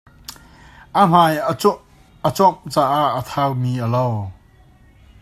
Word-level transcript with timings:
A 1.01 1.03
hmai 1.11 1.33
a 1.49 1.51
cuamh 2.37 2.59
caah 2.73 3.09
a 3.19 3.21
thau 3.29 3.51
mi 3.61 3.73
a 3.85 3.87
lo. 3.93 4.07